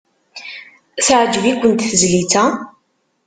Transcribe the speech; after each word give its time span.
Teɛjeb-ikent 1.05 1.85
tezlit-a? 1.89 2.45